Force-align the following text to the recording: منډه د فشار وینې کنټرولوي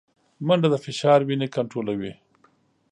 منډه 0.47 0.67
د 0.71 0.75
فشار 0.85 1.19
وینې 1.23 1.47
کنټرولوي 1.55 2.13